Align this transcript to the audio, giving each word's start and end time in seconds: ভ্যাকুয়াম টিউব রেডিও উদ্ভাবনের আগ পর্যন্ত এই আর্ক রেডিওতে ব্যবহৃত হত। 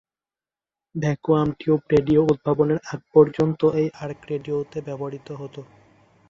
ভ্যাকুয়াম 0.95 1.47
টিউব 1.59 1.81
রেডিও 1.93 2.21
উদ্ভাবনের 2.31 2.79
আগ 2.91 3.01
পর্যন্ত 3.13 3.61
এই 3.73 3.87
আর্ক 4.03 4.19
রেডিওতে 4.31 4.77
ব্যবহৃত 4.87 5.27
হত। 5.41 5.55